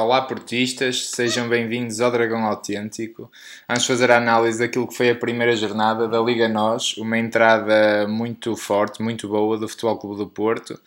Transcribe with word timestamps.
Olá 0.00 0.22
portistas, 0.22 1.10
sejam 1.10 1.46
bem-vindos 1.46 2.00
ao 2.00 2.10
Dragão 2.10 2.46
Autêntico. 2.46 3.30
Vamos 3.68 3.84
fazer 3.84 4.10
a 4.10 4.16
análise 4.16 4.58
daquilo 4.58 4.88
que 4.88 4.96
foi 4.96 5.10
a 5.10 5.14
primeira 5.14 5.54
jornada 5.54 6.08
da 6.08 6.18
Liga 6.18 6.48
Nós, 6.48 6.96
uma 6.96 7.18
entrada 7.18 8.08
muito 8.08 8.56
forte, 8.56 9.02
muito 9.02 9.28
boa 9.28 9.58
do 9.58 9.68
Futebol 9.68 9.98
Clube 9.98 10.16
do 10.16 10.26
Porto. 10.26 10.80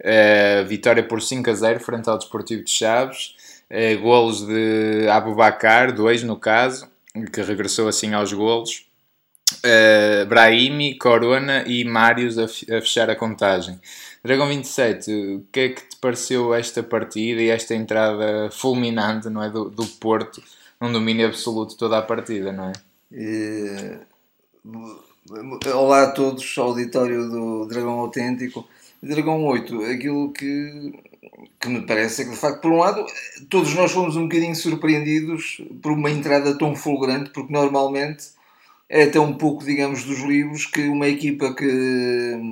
Uh, 0.00 0.64
vitória 0.68 1.02
por 1.02 1.20
5 1.20 1.50
a 1.50 1.52
0 1.52 1.80
frente 1.80 2.08
ao 2.08 2.16
Desportivo 2.16 2.62
de 2.62 2.70
Chaves. 2.70 3.34
Uh, 3.68 4.00
golos 4.00 4.46
de 4.46 5.08
Abubacar, 5.08 5.92
dois 5.92 6.22
no 6.22 6.36
caso, 6.36 6.88
que 7.32 7.42
regressou 7.42 7.88
assim 7.88 8.14
aos 8.14 8.32
golos. 8.32 8.86
Uh, 9.64 10.24
Brahimi, 10.26 10.96
Corona 10.96 11.64
e 11.66 11.84
Marius 11.84 12.38
a, 12.38 12.44
a 12.44 12.80
fechar 12.80 13.10
a 13.10 13.16
contagem. 13.16 13.80
Dragão 14.22 14.48
27, 14.48 15.12
o 15.12 15.46
que 15.50 15.60
é 15.60 15.68
que 15.70 15.82
te 15.88 15.96
pareceu 15.96 16.52
esta 16.52 16.82
partida 16.82 17.40
e 17.40 17.48
esta 17.48 17.74
entrada 17.74 18.50
fulminante 18.50 19.30
não 19.30 19.42
é, 19.42 19.48
do, 19.48 19.70
do 19.70 19.86
Porto 19.86 20.42
num 20.78 20.92
domínio 20.92 21.26
absoluto 21.26 21.76
toda 21.76 21.98
a 21.98 22.02
partida, 22.02 22.52
não 22.52 22.68
é? 22.68 22.72
E... 23.12 23.98
Olá 25.74 26.04
a 26.04 26.10
todos, 26.12 26.56
auditório 26.58 27.30
do 27.30 27.66
Dragão 27.66 27.98
Autêntico. 28.00 28.68
Dragão 29.02 29.42
8, 29.42 29.84
aquilo 29.84 30.30
que, 30.32 30.92
que 31.58 31.68
me 31.68 31.86
parece 31.86 32.22
é 32.22 32.24
que, 32.26 32.32
de 32.32 32.36
facto, 32.36 32.60
por 32.60 32.72
um 32.72 32.78
lado, 32.78 33.06
todos 33.48 33.74
nós 33.74 33.90
fomos 33.90 34.16
um 34.16 34.24
bocadinho 34.24 34.54
surpreendidos 34.54 35.62
por 35.80 35.92
uma 35.92 36.10
entrada 36.10 36.56
tão 36.58 36.76
fulgurante, 36.76 37.30
porque 37.30 37.52
normalmente 37.52 38.28
é 38.90 39.04
até 39.04 39.20
um 39.20 39.32
pouco, 39.34 39.64
digamos, 39.64 40.02
dos 40.02 40.18
livros 40.18 40.66
que 40.66 40.88
uma 40.88 41.06
equipa 41.06 41.54
que 41.54 41.64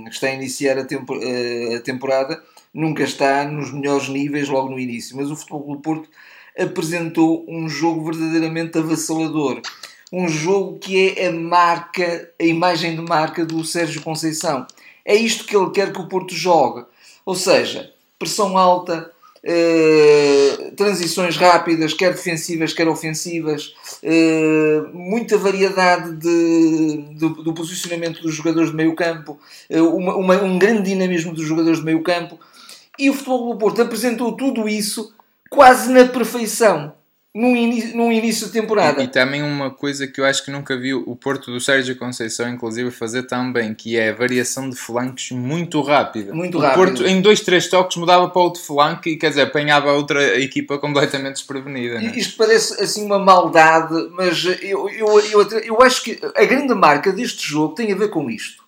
está 0.09 0.29
a 0.29 0.35
iniciar 0.35 0.79
a, 0.79 0.85
tempo, 0.85 1.19
eh, 1.21 1.75
a 1.75 1.81
temporada 1.81 2.41
nunca 2.73 3.03
está 3.03 3.45
nos 3.45 3.73
melhores 3.73 4.09
níveis 4.09 4.49
logo 4.49 4.71
no 4.71 4.79
início. 4.79 5.17
Mas 5.17 5.33
o 5.33 5.37
Futebol 5.37 5.75
do 5.75 5.83
Porto 5.83 6.09
apresentou 6.57 7.45
um 7.49 7.69
jogo 7.69 8.05
verdadeiramente 8.05 8.79
avassalador. 8.79 9.61
Um 10.13 10.29
jogo 10.29 10.79
que 10.79 11.19
é 11.19 11.27
a 11.27 11.33
marca, 11.33 12.31
a 12.41 12.45
imagem 12.45 12.95
de 12.95 13.03
marca 13.03 13.45
do 13.45 13.65
Sérgio 13.65 14.01
Conceição. 14.03 14.65
É 15.05 15.17
isto 15.17 15.45
que 15.45 15.57
ele 15.57 15.71
quer 15.71 15.93
que 15.93 16.01
o 16.01 16.07
Porto 16.07 16.35
jogue. 16.37 16.87
Ou 17.27 17.35
seja, 17.35 17.93
pressão 18.17 18.57
alta, 18.57 19.11
Uh, 19.45 20.73
transições 20.75 21.37
rápidas, 21.37 21.95
quer 21.95 22.13
defensivas, 22.13 22.73
quer 22.73 22.89
ofensivas, 22.89 23.73
uh, 24.03 24.89
muita 24.93 25.39
variedade 25.39 26.17
de, 26.17 27.05
de, 27.15 27.43
do 27.45 27.55
posicionamento 27.55 28.21
dos 28.21 28.35
jogadores 28.35 28.71
de 28.71 28.77
meio 28.77 28.97
campo, 28.97 29.39
uh, 29.71 29.97
uma, 29.97 30.17
uma, 30.17 30.43
um 30.43 30.59
grande 30.59 30.91
dinamismo 30.91 31.33
dos 31.33 31.45
jogadores 31.45 31.79
de 31.79 31.85
meio 31.85 32.03
campo. 32.03 32.39
E 32.99 33.09
o 33.09 33.15
Futebol 33.15 33.53
do 33.53 33.59
Porto 33.59 33.81
apresentou 33.81 34.33
tudo 34.37 34.69
isso 34.69 35.15
quase 35.49 35.93
na 35.93 36.05
perfeição 36.07 36.98
num 37.39 37.55
início, 37.55 37.97
num 37.97 38.11
início 38.11 38.49
de 38.49 38.53
temporada. 38.53 39.01
E, 39.01 39.05
e, 39.05 39.09
também 39.09 39.45
uma 39.45 39.71
coisa 39.71 40.09
que 40.09 40.21
eu 40.21 40.25
acho 40.25 40.45
que 40.45 40.51
nunca 40.51 40.77
vi 40.77 40.93
o 40.93 41.15
Porto 41.15 41.53
do 41.53 41.61
Sérgio 41.61 41.95
Conceição, 41.97 42.49
inclusive, 42.49 42.91
fazer 42.91 43.23
tão 43.23 43.53
bem, 43.53 43.73
que 43.75 43.97
é 43.97 44.11
a 44.11 44.13
variação 44.13 44.69
de 44.69 44.75
flancos 44.75 45.31
muito 45.31 45.81
rápida. 45.81 46.35
Muito 46.35 46.59
o 46.59 46.61
rápido. 46.61 46.85
Porto, 46.85 47.07
em 47.07 47.21
dois, 47.21 47.41
três 47.41 47.69
toques, 47.69 47.97
mudava 47.97 48.29
para 48.29 48.43
outro 48.43 48.61
flanco 48.61 49.09
e, 49.09 49.17
quer 49.17 49.29
dizer, 49.29 49.43
apanhava 49.43 49.93
outra 49.93 50.41
equipa 50.41 50.79
completamente 50.79 51.35
desprevenida. 51.35 52.03
É? 52.03 52.19
Isto 52.19 52.37
parece 52.37 52.83
assim 52.83 53.05
uma 53.05 53.21
maldade, 53.21 53.95
mas 54.11 54.45
eu, 54.61 54.89
eu, 54.89 55.21
eu, 55.21 55.49
eu 55.61 55.83
acho 55.83 56.03
que 56.03 56.19
a 56.35 56.45
grande 56.45 56.75
marca 56.75 57.13
deste 57.13 57.49
jogo 57.49 57.73
tem 57.73 57.93
a 57.93 57.97
ver 57.97 58.09
com 58.09 58.29
isto. 58.29 58.65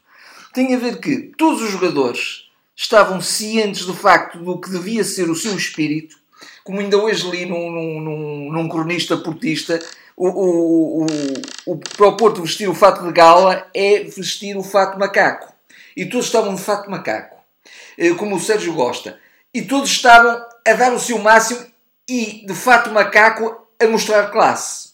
Tem 0.54 0.72
a 0.76 0.78
ver 0.78 1.00
que 1.00 1.32
todos 1.36 1.60
os 1.60 1.70
jogadores 1.70 2.44
estavam 2.76 3.20
cientes 3.20 3.84
do 3.84 3.94
facto 3.94 4.38
do 4.38 4.60
que 4.60 4.70
devia 4.70 5.02
ser 5.02 5.28
o 5.28 5.34
seu 5.34 5.56
espírito 5.56 6.19
como 6.70 6.80
ainda 6.80 6.96
hoje 6.96 7.28
li 7.28 7.46
num, 7.46 7.68
num, 7.68 8.52
num 8.52 8.68
cronista 8.68 9.16
portista, 9.16 9.80
o, 10.16 10.28
o, 10.28 11.02
o, 11.02 11.06
o, 11.66 11.76
para 11.76 12.06
o 12.06 12.16
Porto 12.16 12.42
vestir 12.42 12.68
o 12.68 12.74
fato 12.74 13.04
de 13.04 13.12
gala 13.12 13.66
é 13.74 14.04
vestir 14.04 14.56
o 14.56 14.62
fato 14.62 14.96
macaco. 14.96 15.52
E 15.96 16.06
todos 16.06 16.26
estavam 16.26 16.54
de 16.54 16.62
fato 16.62 16.88
macaco, 16.88 17.36
eh, 17.98 18.10
como 18.10 18.36
o 18.36 18.40
Sérgio 18.40 18.72
gosta. 18.72 19.18
E 19.52 19.62
todos 19.62 19.90
estavam 19.90 20.46
a 20.64 20.72
dar 20.74 20.92
o 20.92 21.00
seu 21.00 21.18
máximo 21.18 21.66
e, 22.08 22.46
de 22.46 22.54
fato 22.54 22.90
macaco, 22.90 23.66
a 23.82 23.86
mostrar 23.88 24.30
classe. 24.30 24.90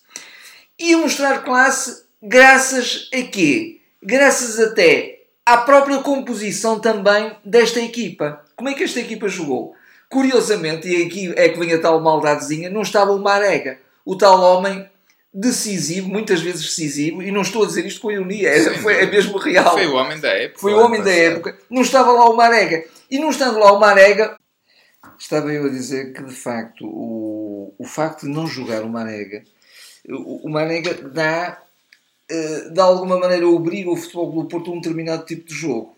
E 0.78 0.94
a 0.94 0.96
mostrar 0.96 1.44
classe 1.44 2.06
graças 2.22 3.10
a 3.12 3.22
quê? 3.22 3.82
Graças 4.02 4.58
até 4.58 5.24
à 5.44 5.58
própria 5.58 5.98
composição 5.98 6.80
também 6.80 7.36
desta 7.44 7.80
equipa. 7.80 8.42
Como 8.56 8.70
é 8.70 8.72
que 8.72 8.84
esta 8.84 8.98
equipa 9.00 9.28
jogou? 9.28 9.76
Curiosamente, 10.10 10.88
e 10.88 11.04
aqui 11.04 11.32
é 11.36 11.48
que 11.48 11.58
vem 11.58 11.72
a 11.72 11.80
tal 11.80 12.00
maldadezinha, 12.00 12.70
não 12.70 12.82
estava 12.82 13.12
o 13.12 13.18
Marega, 13.18 13.78
o 14.04 14.16
tal 14.16 14.40
homem 14.40 14.88
decisivo, 15.32 16.08
muitas 16.08 16.40
vezes 16.40 16.62
decisivo, 16.62 17.22
e 17.22 17.30
não 17.30 17.42
estou 17.42 17.64
a 17.64 17.66
dizer 17.66 17.84
isto 17.84 18.00
com 18.00 18.10
ironia, 18.10 18.48
é, 18.48 18.78
foi, 18.78 18.94
é 18.94 19.06
mesmo 19.06 19.36
real. 19.36 19.72
Foi 19.72 19.86
o 19.86 19.94
homem 19.94 20.18
da 20.18 20.30
época. 20.30 20.60
Foi 20.60 20.74
o 20.74 20.78
homem 20.78 21.02
da 21.02 21.12
época. 21.12 21.58
Não 21.68 21.82
estava 21.82 22.12
lá 22.12 22.30
o 22.30 22.36
Marega. 22.36 22.84
E 23.10 23.18
não 23.18 23.30
estando 23.30 23.58
lá 23.58 23.72
o 23.72 23.78
Marega, 23.78 24.38
estava 25.18 25.52
eu 25.52 25.66
a 25.66 25.68
dizer 25.68 26.12
que 26.12 26.22
de 26.22 26.34
facto 26.34 26.86
o, 26.86 27.74
o 27.78 27.84
facto 27.84 28.22
de 28.22 28.32
não 28.32 28.46
jogar 28.46 28.82
o 28.82 28.88
Marega, 28.88 29.44
o, 30.08 30.46
o 30.46 30.50
Marega 30.50 30.94
dá, 30.94 31.60
uh, 32.30 32.72
de 32.72 32.80
alguma 32.80 33.18
maneira, 33.18 33.46
obriga 33.46 33.90
o 33.90 33.96
futebol 33.96 34.32
do 34.32 34.48
Porto 34.48 34.70
a 34.70 34.74
um 34.74 34.80
determinado 34.80 35.24
tipo 35.26 35.46
de 35.46 35.54
jogo. 35.54 35.96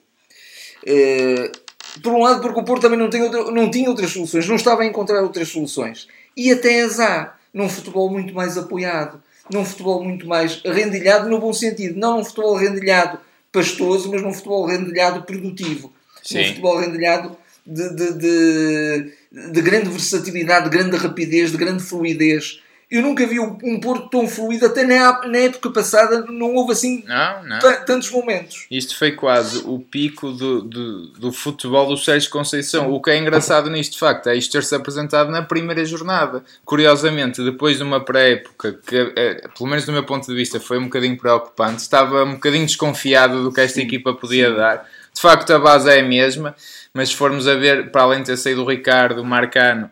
Por 2.03 2.13
um 2.13 2.23
lado, 2.23 2.41
porque 2.41 2.61
o 2.61 2.65
Porto 2.65 2.83
também 2.83 2.99
não, 2.99 3.11
tem 3.11 3.23
outra, 3.23 3.51
não 3.51 3.71
tinha 3.71 3.89
outras 3.89 4.11
soluções, 4.11 4.49
não 4.49 4.57
estava 4.57 4.83
a 4.83 4.87
encontrar 4.87 5.23
outras 5.23 5.49
soluções. 5.49 6.07
E 6.37 6.53
até 6.53 6.83
azar, 6.83 7.39
num 7.53 7.69
futebol 7.69 8.11
muito 8.11 8.35
mais 8.35 8.57
apoiado, 8.57 9.23
num 9.53 9.65
futebol 9.65 10.05
muito 10.05 10.27
mais 10.27 10.61
rendilhado 10.65 11.29
no 11.29 11.39
bom 11.39 11.53
sentido. 11.53 11.99
Não 11.99 12.19
num 12.19 12.25
futebol 12.25 12.55
rendilhado 12.55 13.19
pastoso, 13.51 14.11
mas 14.11 14.23
num 14.23 14.33
futebol 14.33 14.67
rendilhado 14.67 15.23
produtivo. 15.23 15.93
Sim. 16.23 16.39
Num 16.39 16.49
futebol 16.49 16.79
rendilhado 16.79 17.37
de, 17.67 17.95
de, 17.95 18.13
de, 18.15 19.13
de 19.53 19.63
grande 19.63 19.89
versatilidade, 19.89 20.71
de 20.71 20.77
grande 20.77 20.97
rapidez, 20.97 21.51
de 21.51 21.57
grande 21.57 21.83
fluidez. 21.83 22.63
Eu 22.91 23.03
nunca 23.03 23.27
vi 23.27 23.39
um 23.39 23.81
Porto 23.81 24.09
tão 24.09 24.27
fluido, 24.27 24.65
até 24.65 24.83
na, 24.83 25.27
na 25.27 25.39
época 25.39 25.71
passada 25.71 26.25
não 26.27 26.55
houve 26.55 26.73
assim 26.73 27.05
não, 27.07 27.45
não. 27.45 27.59
tantos 27.85 28.11
momentos. 28.11 28.67
Isto 28.71 28.97
foi 28.97 29.13
quase 29.13 29.59
o 29.67 29.79
pico 29.79 30.33
do, 30.33 30.63
do, 30.63 31.07
do, 31.09 31.33
futebol 31.33 31.87
do 31.87 31.99
Sérgio 31.99 32.31
Conceição. 32.31 32.91
O 32.91 33.03
que 33.03 33.11
é 33.11 33.19
engraçado 33.19 33.69
nisto, 33.69 33.93
de 33.93 33.99
facto, 33.99 34.29
é 34.29 34.37
isto 34.37 34.53
ter-se 34.53 34.75
apresentado 34.75 35.31
na 35.31 35.43
primeira 35.43 35.85
jornada. 35.85 36.43
Curiosamente, 36.65 37.45
depois 37.45 37.77
de 37.77 37.83
uma 37.83 38.03
pré-época 38.03 38.81
que, 38.87 39.13
é, 39.15 39.47
pelo 39.57 39.69
menos 39.69 39.85
do 39.85 39.93
meu 39.93 40.05
ponto 40.05 40.27
de 40.27 40.35
vista, 40.35 40.59
foi 40.59 40.79
um 40.79 40.85
bocadinho 40.85 41.19
preocupante, 41.19 41.83
estava 41.83 42.25
um 42.25 42.33
bocadinho 42.35 42.65
desconfiado 42.65 43.43
do 43.43 43.53
que 43.53 43.61
esta 43.61 43.83
equipa 43.83 44.15
podia 44.15 44.49
Sim. 44.49 44.57
dar. 44.57 44.89
De 45.13 45.21
facto, 45.21 45.51
a 45.53 45.59
base 45.59 45.91
é 45.91 46.01
a 46.01 46.03
mesma, 46.03 46.55
mas 46.95 47.11
se 47.11 47.17
formos 47.17 47.47
a 47.47 47.55
ver, 47.55 47.91
para 47.91 48.03
além 48.03 48.21
de 48.21 48.27
ter 48.27 48.37
saído 48.39 48.63
o 48.63 48.69
Ricardo, 48.69 49.21
o 49.21 49.25
Marcano 49.27 49.91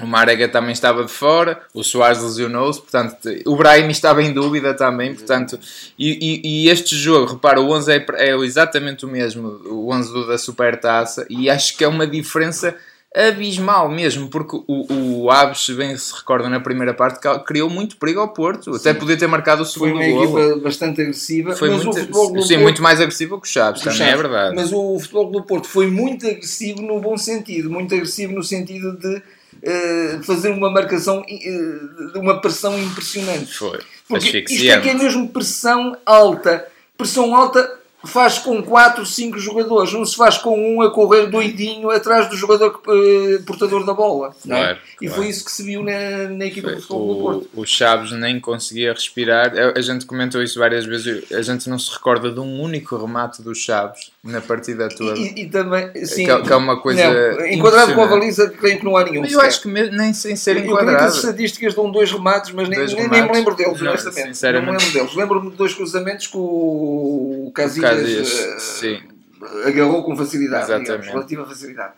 o 0.00 0.06
Marega 0.06 0.48
também 0.48 0.72
estava 0.72 1.04
de 1.04 1.10
fora, 1.10 1.60
o 1.72 1.82
Soares 1.82 2.22
lesionou-se, 2.22 2.80
portanto, 2.80 3.16
o 3.46 3.56
Brahim 3.56 3.88
estava 3.88 4.22
em 4.22 4.32
dúvida 4.32 4.74
também, 4.74 5.14
portanto, 5.14 5.58
e, 5.98 6.42
e, 6.44 6.66
e 6.66 6.68
este 6.68 6.94
jogo, 6.96 7.32
repara, 7.32 7.60
o 7.60 7.70
11 7.70 7.92
é, 7.92 8.06
é, 8.16 8.36
exatamente 8.36 9.06
o 9.06 9.08
mesmo, 9.08 9.48
o 9.64 9.92
11 9.92 10.26
da 10.26 10.36
Supertaça, 10.36 11.26
e 11.30 11.48
acho 11.48 11.76
que 11.76 11.84
é 11.84 11.88
uma 11.88 12.06
diferença 12.06 12.76
abismal 13.14 13.88
mesmo, 13.88 14.28
porque 14.28 14.58
o, 14.68 15.22
o 15.22 15.30
Aves, 15.30 15.64
se 15.64 15.72
bem 15.72 15.96
se 15.96 16.14
recorda 16.14 16.50
na 16.50 16.60
primeira 16.60 16.92
parte, 16.92 17.18
criou 17.46 17.70
muito 17.70 17.96
perigo 17.96 18.20
ao 18.20 18.28
Porto, 18.28 18.74
sim. 18.74 18.78
até 18.78 18.92
podia 18.92 19.16
ter 19.16 19.26
marcado 19.26 19.62
o 19.62 19.64
segundo 19.64 19.92
gol. 19.92 20.02
Foi 20.02 20.12
uma 20.12 20.26
golo. 20.26 20.40
equipa 20.42 20.60
bastante 20.62 21.00
agressiva, 21.00 21.56
foi 21.56 21.70
mas 21.70 21.82
muito, 21.82 21.96
o 21.96 22.00
futebol 22.00 22.32
do 22.34 22.42
Sim, 22.42 22.54
Porto, 22.54 22.62
muito 22.64 22.82
mais 22.82 23.00
agressivo 23.00 23.40
que 23.40 23.48
o 23.48 23.50
Chaves, 23.50 23.80
também 23.80 23.94
é 23.94 23.98
Chaves, 23.98 24.12
é 24.12 24.16
verdade. 24.22 24.54
Mas 24.54 24.70
o 24.70 24.98
futebol 24.98 25.30
do 25.30 25.42
Porto 25.42 25.66
foi 25.66 25.86
muito 25.86 26.26
agressivo 26.26 26.82
no 26.82 27.00
bom 27.00 27.16
sentido, 27.16 27.70
muito 27.70 27.94
agressivo 27.94 28.34
no 28.34 28.42
sentido 28.42 28.94
de 28.98 29.22
uh, 29.62 30.22
fazer 30.22 30.50
uma 30.50 30.70
marcação, 30.70 31.20
uh, 31.20 32.18
uma 32.18 32.40
pressão 32.40 32.78
impressionante. 32.78 33.52
Foi. 33.54 33.80
Porque 34.08 34.44
isto 34.48 34.70
é 34.70 34.80
que 34.80 34.88
é 34.88 34.94
mesmo 34.94 35.28
pressão 35.28 35.96
alta. 36.04 36.66
Pressão 36.96 37.34
alta 37.34 37.78
faz 38.06 38.38
com 38.38 38.62
4, 38.62 39.04
5 39.04 39.38
jogadores, 39.38 39.92
não 39.92 40.04
se 40.04 40.16
faz 40.16 40.38
com 40.38 40.58
um 40.58 40.82
a 40.82 40.90
correr 40.90 41.26
doidinho 41.26 41.90
atrás 41.90 42.28
do 42.28 42.36
jogador 42.36 42.80
uh, 42.86 43.42
portador 43.44 43.84
da 43.84 43.92
bola. 43.92 44.34
Não 44.44 44.56
é? 44.56 44.74
claro, 44.74 44.78
E 45.00 45.08
foi 45.08 45.28
isso 45.28 45.44
que 45.44 45.50
se 45.50 45.62
viu 45.62 45.82
na, 45.82 46.28
na 46.30 46.46
equipa 46.46 46.70
do 46.70 46.80
futebol 46.80 47.14
do 47.14 47.20
Porto. 47.20 47.48
O 47.54 47.66
Chaves 47.66 48.12
nem 48.12 48.40
conseguia 48.40 48.92
respirar. 48.92 49.52
A, 49.76 49.80
gente 49.80 50.06
comentou 50.06 50.42
isso 50.42 50.58
várias 50.58 50.86
vezes. 50.86 51.30
A 51.32 51.42
gente 51.42 51.68
não 51.68 51.78
se 51.78 51.92
recorda 51.92 52.30
de 52.30 52.40
um 52.40 52.60
único 52.60 52.96
remate 52.96 53.42
do 53.42 53.54
Chaves 53.54 54.10
na 54.22 54.40
partida 54.40 54.88
toda. 54.88 55.18
E, 55.18 55.42
e 55.42 55.46
também, 55.48 55.90
sim, 56.04 56.26
que, 56.26 56.42
que, 56.42 56.52
é 56.52 56.56
uma 56.56 56.80
coisa. 56.80 57.34
Não, 57.34 57.46
enquadrado 57.46 57.94
com 57.94 58.02
a 58.02 58.06
baliza, 58.06 58.48
creio 58.50 58.78
que 58.78 58.84
não 58.84 58.96
há 58.96 59.04
nenhum. 59.04 59.24
Eu 59.24 59.40
acho 59.40 59.62
que 59.62 59.68
mesmo, 59.68 59.96
nem 59.96 60.12
sem 60.12 60.36
ser 60.36 60.56
enquadrado. 60.56 60.90
Eu 60.90 60.96
creio 60.96 60.98
que 60.98 61.04
as 61.04 61.16
estatísticas 61.16 61.74
dão 61.74 61.90
dois 61.90 62.10
remates, 62.10 62.52
mas 62.52 62.68
nem, 62.68 62.78
nem, 62.78 63.08
nem, 63.08 63.22
me 63.22 63.32
lembro 63.32 63.54
deles, 63.54 63.80
não, 63.80 63.90
honestamente. 63.90 64.42
Não 64.42 64.62
me 64.62 64.70
lembro 64.72 64.92
deles. 64.92 65.14
Lembro-me 65.14 65.50
de 65.50 65.56
dois 65.56 65.74
cruzamentos 65.74 66.26
com 66.26 66.38
o 66.38 67.50
Casillas, 67.54 67.95
uh, 68.02 69.68
agarrou 69.68 70.02
com 70.04 70.16
facilidade, 70.16 70.66
digamos, 70.78 71.06
relativa 71.06 71.46
facilidade. 71.46 71.94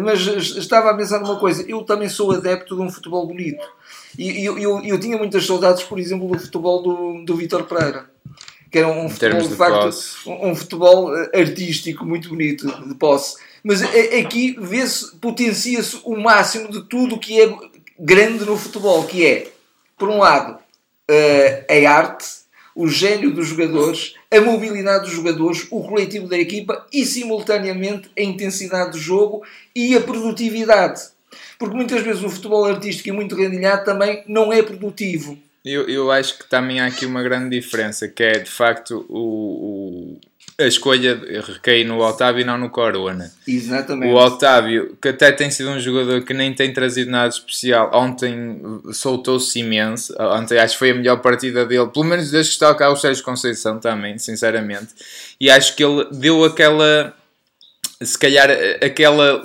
mas 0.00 0.20
estava 0.56 0.90
a 0.90 0.96
pensar 0.96 1.20
numa 1.20 1.38
coisa, 1.38 1.64
eu 1.68 1.82
também 1.82 2.08
sou 2.08 2.32
adepto 2.32 2.76
de 2.76 2.82
um 2.82 2.90
futebol 2.90 3.26
bonito. 3.26 3.66
E 4.18 4.44
eu, 4.44 4.58
eu, 4.58 4.82
eu 4.82 4.98
tinha 4.98 5.16
muitas 5.18 5.46
saudades, 5.46 5.82
por 5.82 5.98
exemplo, 5.98 6.28
do 6.28 6.38
futebol 6.38 6.82
do, 6.82 7.24
do 7.24 7.36
Vitor 7.36 7.64
Pereira 7.64 8.06
que 8.70 8.78
era 8.78 8.88
um 8.88 9.08
futebol 9.08 9.40
de, 9.42 9.48
de 9.48 9.54
facto 9.54 9.96
um, 10.26 10.50
um, 10.50 10.56
futebol 10.56 11.14
artístico 11.32 12.04
muito 12.04 12.28
bonito 12.28 12.66
de 12.86 12.94
posse 12.94 13.36
mas 13.62 13.82
aqui 13.82 14.56
vê-se 14.60 15.16
potencia-se 15.16 16.00
o 16.04 16.16
máximo 16.16 16.70
de 16.70 16.82
tudo 16.82 17.14
o 17.14 17.18
que 17.18 17.40
é 17.40 17.54
grande 17.98 18.44
no 18.44 18.56
futebol 18.56 19.04
que 19.04 19.24
é 19.24 19.48
por 19.96 20.08
um 20.08 20.18
lado 20.18 20.58
a 21.08 21.90
arte 21.90 22.26
o 22.76 22.86
gênio 22.86 23.32
dos 23.32 23.48
jogadores 23.48 24.14
a 24.30 24.40
mobilidade 24.40 25.04
dos 25.04 25.14
jogadores, 25.14 25.66
o 25.70 25.82
coletivo 25.82 26.28
da 26.28 26.36
equipa 26.36 26.86
e, 26.92 27.04
simultaneamente, 27.04 28.10
a 28.16 28.22
intensidade 28.22 28.92
do 28.92 28.98
jogo 28.98 29.42
e 29.74 29.96
a 29.96 30.00
produtividade. 30.00 31.00
Porque 31.58 31.74
muitas 31.74 32.02
vezes 32.02 32.22
o 32.22 32.28
futebol 32.28 32.64
artístico 32.64 33.08
e 33.08 33.12
muito 33.12 33.34
rendilhado 33.34 33.84
também 33.84 34.22
não 34.26 34.52
é 34.52 34.62
produtivo. 34.62 35.38
Eu, 35.64 35.88
eu 35.88 36.10
acho 36.12 36.38
que 36.38 36.48
também 36.48 36.80
há 36.80 36.86
aqui 36.86 37.06
uma 37.06 37.22
grande 37.22 37.58
diferença, 37.58 38.06
que 38.06 38.22
é 38.22 38.38
de 38.38 38.50
facto 38.50 39.04
o, 39.08 39.18
o 39.18 40.20
a 40.58 40.64
escolha 40.64 41.20
recai 41.46 41.84
no 41.84 42.00
Otávio 42.00 42.40
e 42.40 42.44
não 42.44 42.56
no 42.56 42.70
Corona. 42.70 43.30
Exatamente. 43.46 44.10
O 44.10 44.16
Otávio, 44.16 44.96
que 45.00 45.08
até 45.08 45.30
tem 45.30 45.50
sido 45.50 45.68
um 45.70 45.78
jogador 45.78 46.22
que 46.22 46.32
nem 46.32 46.54
tem 46.54 46.72
trazido 46.72 47.10
nada 47.10 47.28
especial, 47.28 47.90
ontem 47.92 48.60
soltou-se 48.92 49.58
imenso. 49.58 50.14
Ontem 50.18 50.58
acho 50.58 50.74
que 50.74 50.78
foi 50.78 50.90
a 50.92 50.94
melhor 50.94 51.20
partida 51.20 51.66
dele, 51.66 51.88
pelo 51.88 52.06
menos 52.06 52.30
desde 52.30 52.50
que 52.50 52.54
está 52.54 52.74
cá 52.74 52.90
o 52.90 52.96
Sérgio 52.96 53.22
Conceição 53.22 53.78
também, 53.78 54.18
sinceramente. 54.18 54.88
E 55.38 55.50
acho 55.50 55.76
que 55.76 55.84
ele 55.84 56.06
deu 56.10 56.42
aquela 56.44 57.14
se 58.02 58.18
calhar 58.18 58.50
aquela 58.84 59.42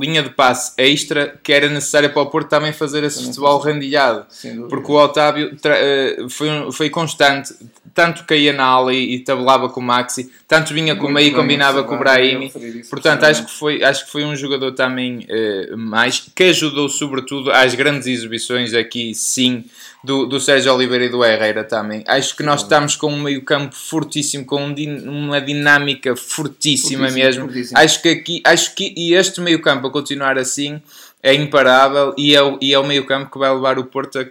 linha 0.00 0.22
de 0.22 0.30
passe 0.30 0.72
extra 0.76 1.38
que 1.42 1.52
era 1.52 1.68
necessária 1.68 2.08
para 2.08 2.22
o 2.22 2.26
Porto 2.26 2.48
também 2.48 2.72
fazer 2.72 3.04
esse 3.04 3.24
futebol 3.24 3.60
rendilhado. 3.60 4.26
Porque 4.68 4.90
o 4.90 4.96
Otávio 4.96 5.56
eh, 5.64 6.16
foi, 6.28 6.48
foi 6.72 6.90
constante, 6.90 7.54
tanto 7.94 8.24
caía 8.24 8.52
na 8.52 8.64
ala 8.64 8.92
e, 8.92 9.14
e 9.14 9.18
tabelava 9.20 9.68
com 9.68 9.80
o 9.80 9.84
Maxi, 9.84 10.32
tanto 10.48 10.74
vinha 10.74 10.96
com 10.96 11.06
o 11.06 11.12
meio 11.12 11.28
e 11.28 11.34
combinava 11.34 11.84
com 11.84 11.94
o 11.94 11.98
Brahimi. 11.98 12.52
Portanto, 12.90 13.24
acho 13.24 13.44
que, 13.44 13.52
foi, 13.52 13.84
acho 13.84 14.06
que 14.06 14.10
foi 14.10 14.24
um 14.24 14.34
jogador 14.34 14.72
também 14.72 15.26
uh, 15.30 15.76
mais 15.76 16.26
que 16.34 16.44
ajudou, 16.44 16.88
sobretudo, 16.88 17.52
às 17.52 17.74
grandes 17.74 18.08
exibições 18.08 18.74
aqui, 18.74 19.14
sim 19.14 19.64
do, 20.02 20.26
do 20.26 20.40
Sérgio 20.40 20.74
Oliveira 20.74 21.04
e 21.04 21.08
do 21.08 21.24
Herrera 21.24 21.62
também. 21.62 22.02
Acho 22.06 22.36
que 22.36 22.42
nós 22.42 22.62
estamos 22.62 22.96
com 22.96 23.12
um 23.12 23.22
meio-campo 23.22 23.74
fortíssimo, 23.74 24.44
com 24.44 24.60
um, 24.60 24.74
uma 25.08 25.40
dinâmica 25.40 26.16
fortíssima 26.16 27.04
fortíssimo, 27.04 27.24
mesmo. 27.24 27.44
Fortíssimo. 27.44 27.78
Acho 27.78 27.91
que 28.00 28.08
aqui, 28.08 28.42
acho 28.44 28.74
que 28.74 28.94
e 28.96 29.14
este 29.14 29.40
meio-campo 29.40 29.86
a 29.86 29.90
continuar 29.90 30.38
assim 30.38 30.80
é 31.22 31.34
imparável 31.34 32.14
e 32.16 32.34
é 32.34 32.42
o, 32.42 32.58
e 32.60 32.72
é 32.72 32.78
o 32.78 32.86
meio-campo 32.86 33.30
que 33.30 33.38
vai 33.38 33.52
levar 33.52 33.78
o 33.78 33.84
Porto 33.84 34.18
a, 34.18 34.22
uh, 34.22 34.26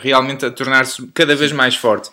realmente 0.00 0.46
a 0.46 0.50
tornar-se 0.50 1.06
cada 1.14 1.36
vez 1.36 1.52
mais 1.52 1.74
forte. 1.74 2.10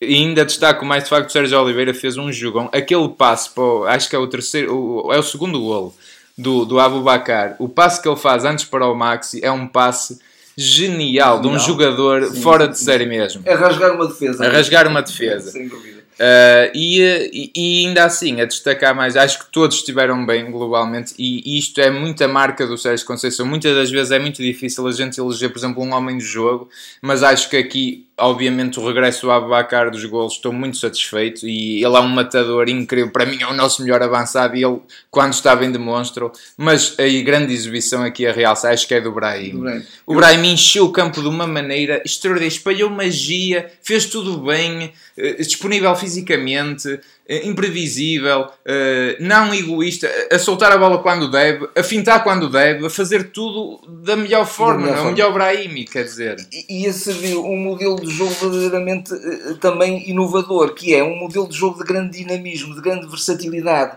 E 0.00 0.14
ainda 0.14 0.44
destaco 0.44 0.84
mais 0.84 1.04
de 1.04 1.10
facto 1.10 1.28
o 1.28 1.32
Sérgio 1.32 1.60
Oliveira 1.60 1.94
fez 1.94 2.16
um 2.16 2.32
jogão. 2.32 2.68
Aquele 2.72 3.08
passe, 3.08 3.50
para 3.50 3.94
acho 3.94 4.08
que 4.08 4.16
é 4.16 4.18
o 4.18 4.26
terceiro, 4.26 4.74
o, 4.74 5.12
é 5.12 5.18
o 5.18 5.22
segundo 5.22 5.60
golo 5.60 5.94
do, 6.36 6.64
do 6.64 6.80
Abu 6.80 7.02
Bakar. 7.02 7.54
O 7.58 7.68
passe 7.68 8.02
que 8.02 8.08
ele 8.08 8.16
faz 8.16 8.44
antes 8.44 8.64
para 8.64 8.86
o 8.86 8.94
Maxi 8.94 9.44
é 9.44 9.52
um 9.52 9.66
passe 9.66 10.18
genial, 10.56 11.40
de 11.40 11.48
um 11.48 11.58
jogador 11.58 12.24
sim, 12.24 12.42
fora 12.42 12.68
de 12.68 12.78
série 12.78 13.06
mesmo. 13.06 13.42
É 13.44 13.54
rasgar 13.54 13.94
uma 13.94 14.06
defesa. 14.06 14.46
A 14.46 14.50
rasgar 14.50 14.86
uma 14.86 15.02
defesa. 15.02 15.50
Sem 15.50 15.68
dúvida. 15.68 16.01
Uh, 16.14 16.70
e, 16.74 17.50
e, 17.54 17.86
ainda 17.86 18.04
assim, 18.04 18.40
a 18.40 18.44
destacar 18.44 18.94
mais, 18.94 19.16
acho 19.16 19.40
que 19.40 19.50
todos 19.50 19.78
estiveram 19.78 20.24
bem 20.24 20.50
globalmente, 20.50 21.14
e 21.18 21.58
isto 21.58 21.80
é 21.80 21.90
muita 21.90 22.28
marca 22.28 22.66
do 22.66 22.76
Sérgio 22.76 23.06
Conceição. 23.06 23.46
Muitas 23.46 23.74
das 23.74 23.90
vezes 23.90 24.12
é 24.12 24.18
muito 24.18 24.42
difícil 24.42 24.86
a 24.86 24.92
gente 24.92 25.18
eleger, 25.18 25.50
por 25.50 25.58
exemplo, 25.58 25.82
um 25.82 25.92
homem 25.92 26.18
de 26.18 26.24
jogo, 26.24 26.68
mas 27.00 27.22
acho 27.22 27.48
que 27.48 27.56
aqui 27.56 28.06
obviamente 28.18 28.78
o 28.78 28.86
regresso 28.86 29.26
do 29.26 29.32
Abacar 29.32 29.90
dos 29.90 30.04
golos 30.04 30.34
estou 30.34 30.52
muito 30.52 30.76
satisfeito 30.76 31.46
e 31.46 31.84
ele 31.84 31.96
é 31.96 32.00
um 32.00 32.08
matador 32.08 32.68
incrível, 32.68 33.10
para 33.10 33.24
mim 33.24 33.38
é 33.40 33.46
o 33.46 33.54
nosso 33.54 33.82
melhor 33.82 34.02
avançado 34.02 34.56
e 34.56 34.64
ele 34.64 34.80
quando 35.10 35.32
está 35.32 35.56
bem 35.56 35.72
demonstra 35.72 36.30
mas 36.56 36.96
a 36.98 37.22
grande 37.24 37.52
exibição 37.52 38.02
aqui 38.02 38.26
a 38.26 38.32
realça 38.32 38.70
acho 38.70 38.86
que 38.86 38.94
é 38.94 39.00
do 39.00 39.12
Brahim. 39.12 39.82
O 40.06 40.14
Brahim 40.14 40.52
encheu 40.52 40.84
o 40.84 40.92
campo 40.92 41.20
de 41.20 41.28
uma 41.28 41.46
maneira 41.46 42.02
extraordinária, 42.04 42.54
espalhou 42.54 42.90
magia 42.90 43.70
fez 43.82 44.06
tudo 44.06 44.38
bem, 44.38 44.92
eh, 45.16 45.34
disponível 45.34 45.94
fisicamente 45.96 47.00
imprevisível, 47.46 48.48
eh, 48.64 49.16
não 49.20 49.54
egoísta, 49.54 50.10
a 50.30 50.38
soltar 50.38 50.72
a 50.72 50.78
bola 50.78 50.98
quando 50.98 51.30
deve, 51.30 51.68
a 51.76 51.82
fintar 51.82 52.22
quando 52.22 52.48
deve, 52.48 52.86
a 52.86 52.90
fazer 52.90 53.30
tudo 53.30 53.80
da 54.02 54.16
melhor 54.16 54.46
forma, 54.46 54.86
da 54.86 54.92
melhor, 54.92 54.98
é? 54.98 55.08
o 55.08 55.12
melhor 55.12 55.32
Brahimi, 55.32 55.84
quer 55.84 56.04
dizer. 56.04 56.36
E, 56.68 56.86
a 56.86 56.92
servir 56.92 57.36
um 57.36 57.56
modelo 57.56 57.96
de 57.96 58.10
jogo 58.10 58.32
verdadeiramente 58.32 59.14
eh, 59.14 59.54
também 59.60 60.08
inovador, 60.08 60.74
que 60.74 60.94
é 60.94 61.02
um 61.02 61.16
modelo 61.16 61.48
de 61.48 61.56
jogo 61.56 61.78
de 61.78 61.84
grande 61.84 62.18
dinamismo, 62.18 62.74
de 62.74 62.80
grande 62.80 63.06
versatilidade. 63.06 63.96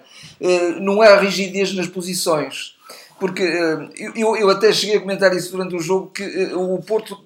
Não 0.81 1.01
há 1.01 1.17
rigidez 1.17 1.73
nas 1.73 1.87
posições. 1.87 2.75
Porque 3.19 3.41
eu, 4.15 4.35
eu 4.35 4.49
até 4.49 4.73
cheguei 4.73 4.97
a 4.97 4.99
comentar 4.99 5.33
isso 5.35 5.51
durante 5.51 5.75
o 5.75 5.79
jogo, 5.79 6.11
que 6.11 6.23
o 6.53 6.77
Porto 6.79 7.17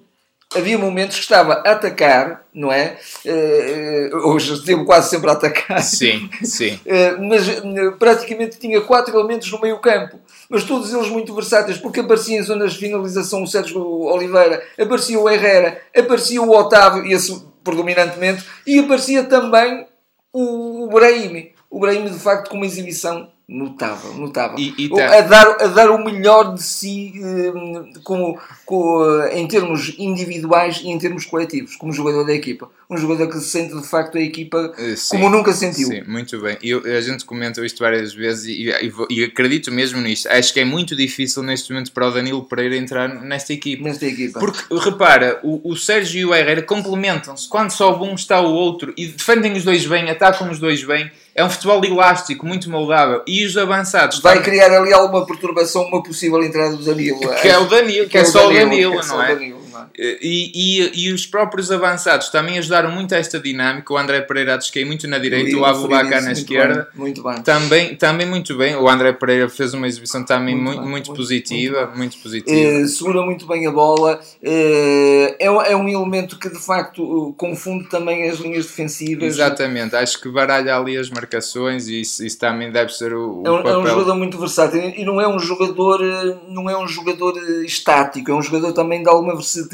havia 0.54 0.76
momentos 0.76 1.16
que 1.16 1.22
estava 1.22 1.62
a 1.64 1.72
atacar, 1.72 2.44
não 2.52 2.72
é? 2.72 2.98
Uh, 3.24 4.28
hoje 4.28 4.54
esteve 4.54 4.84
quase 4.84 5.10
sempre 5.10 5.30
a 5.30 5.34
atacar. 5.34 5.80
Sim, 5.82 6.28
sim. 6.42 6.80
Uh, 6.86 7.22
mas 7.28 7.48
uh, 7.48 7.92
praticamente 7.98 8.58
tinha 8.58 8.80
quatro 8.80 9.16
elementos 9.16 9.50
no 9.50 9.60
meio 9.60 9.78
campo. 9.78 10.18
Mas 10.48 10.64
todos 10.64 10.92
eles 10.92 11.08
muito 11.08 11.32
versáteis, 11.34 11.78
porque 11.78 12.00
aparecia 12.00 12.38
em 12.38 12.42
zonas 12.42 12.72
de 12.72 12.80
finalização 12.80 13.42
o 13.42 13.46
Sérgio 13.46 13.80
Oliveira, 13.80 14.62
aparecia 14.78 15.18
o 15.18 15.28
Herrera, 15.28 15.80
aparecia 15.96 16.42
o 16.42 16.50
Otávio, 16.50 17.06
esse 17.06 17.40
predominantemente, 17.62 18.44
e 18.66 18.78
aparecia 18.80 19.22
também 19.24 19.86
o 20.32 20.88
Brahimi. 20.88 21.52
O 21.70 21.78
Brahimi, 21.78 22.10
de 22.10 22.18
facto, 22.18 22.50
com 22.50 22.56
uma 22.56 22.66
exibição 22.66 23.30
notável, 23.50 24.14
notável. 24.14 24.56
E, 24.56 24.72
e 24.78 24.88
tá... 24.88 25.18
a, 25.18 25.20
dar, 25.22 25.46
a 25.60 25.66
dar 25.66 25.90
o 25.90 26.04
melhor 26.04 26.54
de 26.54 26.62
si 26.62 27.12
um, 27.16 27.92
como, 28.04 28.38
como, 28.64 29.24
em 29.32 29.46
termos 29.48 29.92
individuais 29.98 30.80
e 30.84 30.88
em 30.88 30.96
termos 30.98 31.26
coletivos, 31.26 31.74
como 31.74 31.92
jogador 31.92 32.24
da 32.24 32.32
equipa. 32.32 32.70
Um 32.88 32.96
jogador 32.96 33.28
que 33.28 33.38
se 33.38 33.50
sente 33.50 33.74
de 33.74 33.86
facto 33.86 34.18
a 34.18 34.20
equipa 34.20 34.72
eh, 34.78 34.94
sim, 34.96 35.16
como 35.16 35.28
nunca 35.28 35.52
sentiu. 35.52 35.88
Sim, 35.88 36.02
muito 36.06 36.40
bem. 36.40 36.58
Eu, 36.62 36.82
a 36.84 37.00
gente 37.00 37.24
comenta 37.24 37.64
isto 37.64 37.80
várias 37.80 38.14
vezes 38.14 38.46
e, 38.46 38.70
e, 38.70 38.92
e, 39.10 39.24
acredito 39.24 39.72
mesmo 39.72 40.00
nisto. 40.00 40.28
Acho 40.28 40.52
que 40.52 40.60
é 40.60 40.64
muito 40.64 40.94
difícil 40.94 41.42
neste 41.42 41.72
momento 41.72 41.92
para 41.92 42.08
o 42.08 42.10
Danilo 42.10 42.44
Pereira 42.44 42.76
entrar 42.76 43.08
nesta 43.08 43.52
equipa. 43.52 43.82
Nesta 43.82 44.06
equipa. 44.06 44.38
Porque, 44.38 44.62
repara, 44.74 45.40
o, 45.42 45.70
o 45.70 45.76
Sérgio 45.76 46.20
e 46.20 46.24
o 46.24 46.34
Herrera 46.34 46.62
complementam-se. 46.62 47.48
Quando 47.48 47.70
só 47.70 48.00
um 48.00 48.14
está 48.14 48.40
o 48.40 48.52
outro 48.52 48.92
e 48.96 49.06
defendem 49.06 49.52
os 49.52 49.64
dois 49.64 49.86
bem, 49.86 50.08
atacam 50.08 50.50
os 50.50 50.58
dois 50.58 50.82
bem 50.84 51.10
é 51.34 51.44
um 51.44 51.50
futebol 51.50 51.84
elástico, 51.84 52.44
muito 52.44 52.70
moldável. 52.70 53.22
E 53.26 53.44
os 53.44 53.56
avançados. 53.56 54.20
Vai 54.20 54.38
também... 54.38 54.50
criar 54.50 54.76
ali 54.76 54.92
alguma 54.92 55.24
perturbação, 55.24 55.82
uma 55.84 56.02
possível 56.02 56.42
entrada 56.42 56.76
do 56.76 56.84
Danilo. 56.84 57.20
Que 57.40 57.48
é, 57.48 57.52
é 57.52 57.58
o 57.58 57.66
Danilo, 57.66 58.04
que, 58.04 58.10
que 58.10 58.18
é, 58.18 58.22
é 58.22 58.24
só 58.24 58.48
o 58.48 58.52
Danilo, 58.52 58.96
Danilo 58.96 59.06
não 59.06 59.22
é? 59.22 59.59
É? 59.98 60.18
E, 60.20 60.52
e, 60.54 61.06
e, 61.06 61.12
os 61.12 61.26
próprios 61.26 61.70
avançados 61.70 62.28
também 62.28 62.58
ajudaram 62.58 62.90
muito 62.90 63.14
a 63.14 63.18
esta 63.18 63.38
dinâmica. 63.38 63.92
O 63.92 63.98
André 63.98 64.20
Pereira 64.22 64.56
desquei 64.56 64.84
muito 64.84 65.06
na 65.06 65.18
direita, 65.18 65.56
o 65.56 65.64
Abubakar 65.64 66.22
na 66.22 66.32
esquerda. 66.32 66.88
Bem, 66.92 67.00
muito 67.02 67.22
bem. 67.22 67.42
Também, 67.42 67.94
também 67.96 68.26
muito 68.26 68.56
bem. 68.56 68.76
O 68.76 68.88
André 68.88 69.12
Pereira 69.12 69.48
fez 69.48 69.74
uma 69.74 69.86
exibição 69.86 70.24
também 70.24 70.54
muito, 70.54 70.64
muito, 70.64 70.80
muito, 70.82 71.06
muito 71.08 71.16
positiva. 71.16 71.92
Muito, 71.94 72.18
positiva. 72.18 72.82
Uh, 72.82 72.88
segura 72.88 73.22
muito 73.22 73.46
bem 73.46 73.66
a 73.66 73.70
bola. 73.70 74.20
Uh, 74.42 75.34
é, 75.38 75.46
é 75.46 75.76
um 75.76 75.88
elemento 75.88 76.38
que 76.38 76.48
de 76.48 76.58
facto 76.58 77.34
confunde 77.36 77.88
também 77.88 78.28
as 78.28 78.38
linhas 78.38 78.66
defensivas. 78.66 79.24
Exatamente. 79.24 79.96
Acho 79.96 80.20
que 80.20 80.28
baralha 80.28 80.76
ali 80.76 80.96
as 80.96 81.10
marcações 81.10 81.88
e 81.88 82.00
isso, 82.00 82.24
isso 82.24 82.38
também 82.38 82.70
deve 82.70 82.92
ser 82.92 83.12
o, 83.14 83.42
o 83.42 83.46
é, 83.46 83.50
um, 83.50 83.68
é 83.68 83.78
um 83.78 83.86
jogador 83.86 84.14
muito 84.14 84.38
versátil 84.38 84.80
e 84.80 85.04
não 85.04 85.20
é 85.20 85.28
um 85.28 85.38
jogador, 85.38 86.00
não 86.48 86.68
é 86.68 86.76
um 86.76 86.86
jogador 86.86 87.36
estático. 87.64 88.30
É 88.30 88.34
um 88.34 88.42
jogador 88.42 88.72
também 88.72 89.02
de 89.02 89.08
alguma 89.08 89.34
versatilidade. 89.34 89.69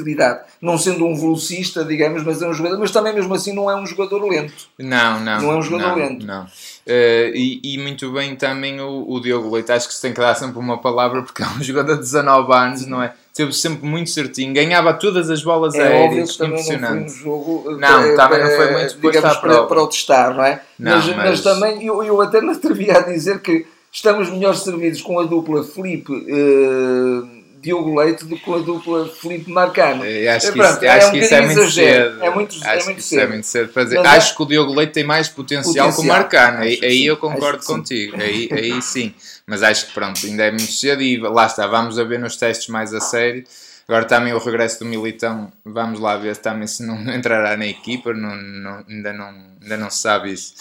Não 0.60 0.78
sendo 0.78 1.06
um 1.06 1.14
velocista, 1.14 1.84
digamos, 1.84 2.22
mas 2.22 2.42
é 2.42 2.48
um 2.48 2.54
jogador, 2.54 2.78
mas 2.78 2.90
também 2.90 3.14
mesmo 3.14 3.32
assim 3.34 3.52
não 3.52 3.70
é 3.70 3.76
um 3.76 3.86
jogador 3.86 4.24
lento. 4.26 4.68
Não, 4.78 5.20
não. 5.20 5.40
Não 5.40 5.52
é 5.52 5.56
um 5.56 5.62
jogador 5.62 5.88
não, 5.88 5.96
lento. 5.96 6.26
Não. 6.26 6.44
Uh, 6.44 7.34
e, 7.34 7.60
e, 7.64 7.78
muito 7.78 8.12
bem 8.12 8.36
também 8.36 8.80
o, 8.80 9.04
o, 9.08 9.20
Diogo 9.20 9.52
Leite, 9.52 9.72
acho 9.72 9.88
que 9.88 9.94
se 9.94 10.00
tem 10.00 10.12
que 10.12 10.20
dar 10.20 10.34
sempre 10.36 10.58
uma 10.58 10.78
palavra 10.78 11.22
porque 11.22 11.42
é 11.42 11.46
um 11.46 11.60
jogador 11.62 11.94
de 11.94 12.00
19 12.00 12.52
anos, 12.52 12.86
não 12.86 13.02
é? 13.02 13.12
Teve 13.34 13.52
sempre 13.52 13.86
muito 13.86 14.08
certinho, 14.10 14.54
ganhava 14.54 14.94
todas 14.94 15.28
as 15.28 15.42
bolas 15.42 15.74
é 15.74 15.82
aéreas, 15.82 16.38
impressionante. 16.40 17.02
Não, 17.02 17.08
jogo, 17.08 17.70
não 17.72 17.78
para, 17.78 18.16
também 18.16 18.44
não 18.44 18.50
foi 18.50 18.70
muito 18.72 19.00
digamos, 19.00 19.36
para, 19.38 19.62
para 19.64 19.82
o 19.82 19.86
testar, 19.88 20.34
não 20.34 20.44
é? 20.44 20.62
Não, 20.78 20.96
mas, 20.96 21.06
mas... 21.08 21.16
mas, 21.16 21.40
também 21.42 21.84
eu, 21.84 22.02
eu 22.02 22.20
até 22.20 22.40
me 22.40 22.52
atrevia 22.52 22.98
a 22.98 23.00
dizer 23.00 23.40
que 23.40 23.66
estamos 23.92 24.30
melhor 24.30 24.54
servidos 24.54 25.02
com 25.02 25.18
a 25.18 25.24
dupla 25.24 25.64
Felipe 25.64 26.12
uh, 26.12 27.35
Diogo 27.66 27.98
Leite 27.98 28.24
do 28.24 28.36
que 28.36 28.42
com 28.42 28.54
a 28.54 28.58
dupla 28.58 29.08
Felipe 29.08 29.50
Marcano. 29.50 30.04
Eu 30.04 30.30
acho 30.30 30.52
que, 30.52 30.58
Pronto, 30.58 30.76
isso, 30.76 30.84
é, 30.84 31.06
um 31.06 31.10
que 31.10 31.18
isso 31.18 31.34
é 31.34 31.40
muito 31.40 31.60
exagero. 31.60 32.10
cedo. 32.12 32.24
É 32.24 32.30
muito, 32.30 32.54
acho 32.54 32.64
é 32.64 32.84
muito 32.84 32.96
que 32.96 33.02
cedo. 33.02 33.20
é 33.20 33.26
muito 33.26 33.46
cedo. 33.46 33.70
Mas 33.74 33.92
acho 33.92 34.32
é... 34.32 34.36
que 34.36 34.42
o 34.42 34.46
Diogo 34.46 34.72
Leite 34.72 34.92
tem 34.92 35.02
mais 35.04 35.28
potencial, 35.28 35.88
potencial. 35.88 35.94
que 35.94 36.00
o 36.00 36.04
Marcano. 36.04 36.58
Aí, 36.58 36.78
aí 36.80 37.06
eu 37.06 37.16
concordo 37.16 37.64
contigo. 37.64 38.16
Aí, 38.22 38.48
aí 38.52 38.80
sim. 38.80 39.12
Mas 39.44 39.64
acho 39.64 39.86
que 39.86 39.94
pronto, 39.94 40.24
ainda 40.24 40.44
é 40.44 40.50
muito 40.50 40.70
cedo 40.70 41.02
e 41.02 41.18
lá 41.18 41.46
está, 41.46 41.66
vamos 41.66 41.98
a 41.98 42.04
ver 42.04 42.20
nos 42.20 42.36
testes 42.36 42.68
mais 42.68 42.94
a 42.94 43.00
sério. 43.00 43.42
Agora 43.88 44.04
também 44.04 44.32
o 44.32 44.38
regresso 44.38 44.80
do 44.80 44.84
Militão, 44.84 45.52
vamos 45.64 46.00
lá 46.00 46.16
ver 46.16 46.36
também 46.36 46.66
se 46.66 46.84
não 46.84 46.96
entrará 47.14 47.56
na 47.56 47.66
equipa, 47.66 48.12
não, 48.12 48.34
não, 48.34 48.84
ainda, 48.88 49.12
não, 49.12 49.34
ainda 49.62 49.76
não 49.76 49.90
se 49.90 49.98
sabe 49.98 50.32
isso. 50.32 50.54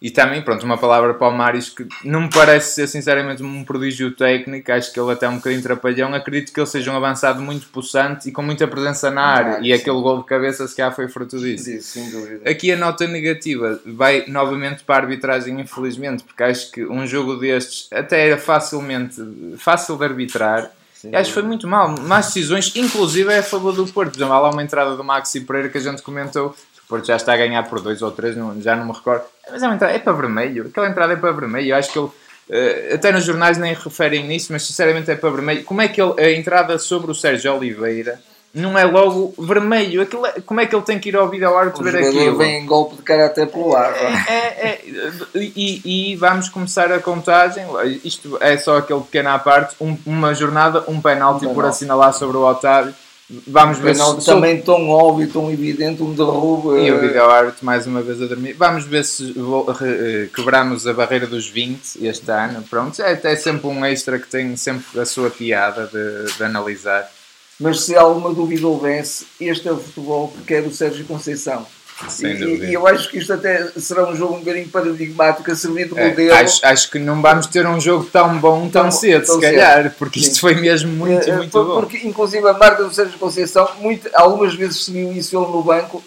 E 0.00 0.10
também, 0.10 0.40
pronto, 0.40 0.64
uma 0.64 0.78
palavra 0.78 1.12
para 1.12 1.28
o 1.28 1.30
Marius 1.30 1.68
que 1.68 1.86
não 2.02 2.22
me 2.22 2.30
parece 2.30 2.74
ser 2.74 2.86
sinceramente 2.86 3.42
um 3.42 3.64
prodígio 3.64 4.10
técnico, 4.12 4.72
acho 4.72 4.90
que 4.90 4.98
ele 4.98 5.12
até 5.12 5.26
é 5.26 5.28
um 5.28 5.36
bocadinho 5.36 5.62
trapalhão. 5.62 6.14
Acredito 6.14 6.54
que 6.54 6.58
ele 6.58 6.66
seja 6.66 6.90
um 6.90 6.96
avançado 6.96 7.42
muito 7.42 7.68
possante 7.68 8.30
e 8.30 8.32
com 8.32 8.40
muita 8.40 8.66
presença 8.66 9.10
na 9.10 9.22
área. 9.22 9.56
Ah, 9.56 9.60
e 9.60 9.64
sim. 9.64 9.72
aquele 9.74 10.00
gol 10.00 10.20
de 10.20 10.24
cabeça, 10.24 10.66
se 10.66 10.74
calhar, 10.74 10.96
foi 10.96 11.06
fruto 11.06 11.38
disso. 11.38 11.64
Sim, 11.64 11.80
sem 11.82 12.10
dúvida. 12.10 12.50
Aqui 12.50 12.72
a 12.72 12.76
nota 12.78 13.06
negativa 13.06 13.78
vai 13.84 14.24
novamente 14.26 14.84
para 14.84 14.94
a 14.94 14.98
arbitragem, 15.00 15.60
infelizmente, 15.60 16.24
porque 16.24 16.44
acho 16.44 16.72
que 16.72 16.82
um 16.86 17.06
jogo 17.06 17.36
destes 17.36 17.86
até 17.92 18.26
era 18.26 18.38
facilmente 18.38 19.22
fácil 19.58 19.98
de 19.98 20.04
arbitrar 20.04 20.70
Sim, 21.00 21.16
acho 21.16 21.28
que 21.30 21.34
foi 21.34 21.42
muito 21.42 21.66
mal. 21.66 21.94
Más 21.98 22.26
decisões, 22.26 22.76
inclusive 22.76 23.32
é 23.32 23.38
a 23.38 23.42
favor 23.42 23.72
do 23.72 23.86
Porto. 23.86 24.12
Por 24.12 24.18
exemplo, 24.18 24.34
há 24.34 24.40
lá 24.40 24.50
uma 24.50 24.62
entrada 24.62 24.94
do 24.96 25.02
Maxi 25.02 25.40
Pereira 25.40 25.70
que 25.70 25.78
a 25.78 25.80
gente 25.80 26.02
comentou. 26.02 26.48
O 26.48 26.86
Porto 26.86 27.06
já 27.06 27.16
está 27.16 27.32
a 27.32 27.36
ganhar 27.38 27.62
por 27.62 27.80
dois 27.80 28.02
ou 28.02 28.10
três, 28.10 28.36
já 28.62 28.76
não 28.76 28.84
me 28.84 28.92
recordo. 28.92 29.24
Mas 29.50 29.62
é 29.62 29.66
uma 29.66 29.76
entrada, 29.76 29.94
é 29.94 29.98
para 29.98 30.12
vermelho. 30.12 30.66
Aquela 30.66 30.88
entrada 30.88 31.14
é 31.14 31.16
para 31.16 31.32
vermelho. 31.32 31.68
Eu 31.68 31.76
acho 31.76 31.90
que 31.90 31.98
ele. 31.98 32.08
Uh, 32.50 32.94
até 32.94 33.12
nos 33.12 33.24
jornais 33.24 33.56
nem 33.56 33.72
referem 33.72 34.26
nisso, 34.26 34.52
mas 34.52 34.64
sinceramente 34.64 35.10
é 35.10 35.14
para 35.14 35.30
vermelho. 35.30 35.64
Como 35.64 35.80
é 35.80 35.88
que 35.88 36.02
ele, 36.02 36.20
a 36.20 36.32
entrada 36.32 36.78
sobre 36.78 37.10
o 37.10 37.14
Sérgio 37.14 37.54
Oliveira 37.54 38.20
não 38.52 38.76
é 38.76 38.84
logo 38.84 39.32
vermelho. 39.38 40.02
Aquilo 40.02 40.26
é, 40.26 40.40
como 40.40 40.60
é 40.60 40.66
que 40.66 40.74
ele 40.74 40.82
tem 40.82 40.98
que 40.98 41.08
ir 41.08 41.16
ao 41.16 41.28
vídeo 41.28 41.56
árbitro 41.56 41.84
ver 41.84 41.96
aquilo? 41.96 42.36
vem 42.36 42.62
em 42.62 42.66
golpe 42.66 42.96
de 42.96 43.02
caráter 43.02 43.46
pelo 43.46 43.74
ar. 43.76 43.92
É, 43.92 44.32
é, 44.32 44.68
é, 44.68 44.80
e, 45.34 46.12
e, 46.12 46.16
vamos 46.16 46.48
começar 46.48 46.90
a 46.92 46.98
contagem. 46.98 47.64
Isto 48.04 48.38
é 48.40 48.56
só 48.58 48.78
aquele 48.78 49.00
pequeno 49.00 49.30
à 49.30 49.38
parte. 49.38 49.76
Um, 49.80 49.96
uma 50.04 50.34
jornada, 50.34 50.84
um 50.88 51.00
penalti 51.00 51.46
um 51.46 51.54
por 51.54 51.64
assinalar 51.64 52.12
sobre 52.12 52.36
o 52.36 52.44
Otávio. 52.44 52.94
Vamos 53.46 53.78
ver 53.78 53.94
se 53.94 54.24
também 54.26 54.60
tão 54.60 54.88
óbvio, 54.88 55.30
tão 55.30 55.52
evidente, 55.52 56.02
um 56.02 56.12
derrubo. 56.12 56.76
E 56.76 56.90
o 56.90 56.96
eh, 56.96 56.98
vídeo 56.98 57.24
árbitro 57.24 57.64
mais 57.64 57.86
uma 57.86 58.02
vez 58.02 58.20
a 58.20 58.26
dormir. 58.26 58.54
Vamos 58.54 58.84
ver 58.84 59.04
se 59.04 59.32
eh, 59.32 60.28
quebramos 60.34 60.84
a 60.88 60.92
barreira 60.92 61.28
dos 61.28 61.48
20 61.48 62.04
este 62.04 62.28
ano. 62.28 62.64
Pronto, 62.68 63.00
é, 63.00 63.20
é 63.22 63.36
sempre 63.36 63.68
um 63.68 63.84
extra 63.84 64.18
que 64.18 64.26
tem 64.26 64.56
sempre 64.56 64.98
a 64.98 65.06
sua 65.06 65.30
piada 65.30 65.86
de, 65.86 66.36
de 66.36 66.42
analisar. 66.42 67.08
Mas 67.60 67.82
se 67.82 67.94
alguma 67.94 68.32
dúvida 68.32 68.66
houvesse, 68.66 69.26
este 69.38 69.68
é 69.68 69.72
o 69.72 69.76
futebol 69.76 70.28
que 70.28 70.44
quer 70.44 70.62
o 70.66 70.72
Sérgio 70.72 71.04
Conceição. 71.04 71.66
Sem 72.08 72.32
e, 72.32 72.64
e, 72.64 72.72
eu 72.72 72.86
acho 72.86 73.10
que 73.10 73.18
isto 73.18 73.30
até 73.30 73.72
será 73.76 74.08
um 74.08 74.16
jogo 74.16 74.36
um 74.36 74.38
bocadinho 74.38 74.68
paradigmático 74.68 75.50
a 75.50 75.54
servir 75.54 75.86
de 75.86 75.98
é, 75.98 76.08
modelo. 76.08 76.32
acho, 76.32 76.64
acho 76.64 76.90
que 76.90 76.98
não 76.98 77.20
vamos 77.20 77.46
ter 77.46 77.66
um 77.66 77.78
jogo 77.78 78.06
tão 78.10 78.38
bom 78.38 78.60
tão, 78.70 78.84
tão 78.84 78.90
cedo, 78.90 79.26
tão 79.26 79.34
se 79.34 79.40
calhar, 79.42 79.82
cedo. 79.82 79.94
porque 79.98 80.18
Sim. 80.18 80.26
isto 80.26 80.40
foi 80.40 80.54
mesmo 80.54 80.90
muito, 80.90 81.28
é, 81.28 81.36
muito 81.36 81.50
porque, 81.50 81.68
bom. 81.68 81.80
Porque, 81.80 82.08
inclusive, 82.08 82.48
a 82.48 82.54
marca 82.54 82.84
do 82.84 82.94
Sérgio 82.94 83.18
Conceição, 83.18 83.68
muito, 83.80 84.08
algumas 84.14 84.54
vezes 84.54 84.86
se 84.86 84.92
viu 84.92 85.12
isso 85.12 85.36
ele 85.36 85.52
no 85.52 85.62
banco. 85.62 86.02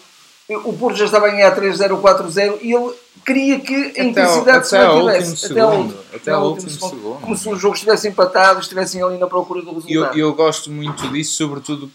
O 0.48 0.72
Porto 0.74 0.96
já 0.96 1.06
estava 1.06 1.26
a 1.26 1.30
ganhar 1.30 1.56
3-0, 1.56 2.00
4-0 2.00 2.58
e 2.60 2.74
ele 2.74 2.92
queria 3.24 3.60
que 3.60 3.98
a 3.98 4.04
intensidade 4.04 4.68
se 4.68 4.76
mantivesse. 4.76 5.46
Até, 5.46 5.60
ao, 5.60 5.88
até 6.14 6.30
ao 6.32 6.50
último 6.50 6.68
segundo. 6.68 6.90
segundo. 6.90 7.20
Como 7.20 7.36
se 7.36 7.48
o 7.48 7.56
jogo 7.56 7.74
estivesse 7.74 8.08
empatado, 8.08 8.60
estivessem 8.60 9.02
ali 9.02 9.16
na 9.16 9.26
procura 9.26 9.62
do 9.62 9.74
resultado. 9.74 10.18
Eu, 10.18 10.28
eu 10.28 10.34
gosto 10.34 10.70
muito 10.70 11.08
disso, 11.08 11.36
sobretudo 11.36 11.90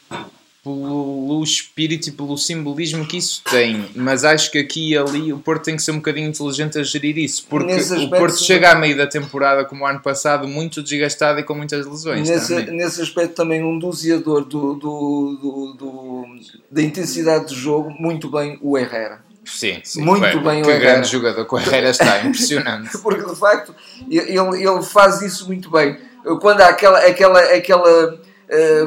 pelo 0.63 1.41
espírito 1.41 2.09
e 2.09 2.11
pelo 2.11 2.37
simbolismo 2.37 3.05
que 3.05 3.17
isso 3.17 3.41
tem, 3.49 3.89
mas 3.95 4.25
acho 4.25 4.51
que 4.51 4.57
aqui 4.57 4.91
e 4.91 4.97
ali 4.97 5.31
o 5.31 5.39
Porto 5.39 5.63
tem 5.63 5.75
que 5.75 5.81
ser 5.81 5.91
um 5.91 5.97
bocadinho 5.97 6.27
inteligente 6.27 6.77
a 6.77 6.83
gerir 6.83 7.17
isso, 7.17 7.45
porque 7.49 7.71
aspecto, 7.71 8.03
o 8.03 8.09
Porto 8.09 8.37
chega 8.37 8.71
à 8.71 8.75
meio 8.75 8.97
da 8.97 9.07
temporada, 9.07 9.63
como 9.63 9.83
o 9.83 9.87
ano 9.87 10.01
passado, 10.01 10.47
muito 10.47 10.83
desgastado 10.83 11.39
e 11.39 11.43
com 11.43 11.55
muitas 11.55 11.85
lesões. 11.85 12.27
Nesse, 12.29 12.55
nesse 12.71 13.01
aspecto, 13.01 13.35
também 13.35 13.63
um 13.63 13.79
doseador 13.79 14.43
do, 14.43 14.73
do, 14.73 15.37
do, 15.37 15.73
do, 15.77 16.25
da 16.69 16.81
intensidade 16.81 17.45
do 17.45 17.55
jogo, 17.55 17.89
muito 17.97 18.29
bem 18.29 18.59
o 18.61 18.77
Herrera. 18.77 19.21
Sim, 19.45 19.79
sim. 19.83 20.01
Muito 20.01 20.41
bem, 20.41 20.61
bem 20.61 20.63
que 20.63 20.77
grande 20.77 21.07
jogador 21.07 21.45
com 21.45 21.55
a 21.55 21.61
Herrera 21.61 21.89
está, 21.89 22.19
impressionante. 22.23 22.97
porque 22.97 23.27
de 23.27 23.35
facto 23.35 23.73
ele, 24.09 24.37
ele 24.37 24.83
faz 24.83 25.21
isso 25.21 25.47
muito 25.47 25.71
bem. 25.71 25.97
Quando 26.41 26.61
há 26.61 26.67
aquela, 26.67 26.99
aquela, 26.99 27.39
aquela 27.39 28.19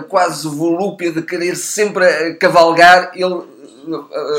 quase 0.09 0.49
volúpia 0.49 1.12
de 1.12 1.23
querer 1.23 1.57
sempre 1.57 2.35
cavalgar, 2.35 3.12
ele 3.14 3.42